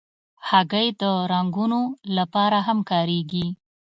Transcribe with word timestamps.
هګۍ 0.49 0.87
د 1.01 1.03
رنګونو 1.31 1.81
لپاره 2.17 2.57
هم 2.67 2.79
کارېږي. 2.91 3.45